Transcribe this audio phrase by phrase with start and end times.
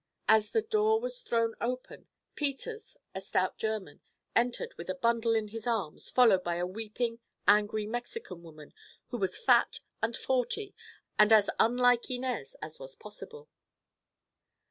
[0.27, 6.09] As the door was thrown open Peters—a stout German—entered with a bundle in his arms,
[6.09, 8.73] followed by a weeping, angry Mexican woman
[9.09, 10.73] who was fat and forty
[11.19, 13.47] and as unlike Inez as was possible.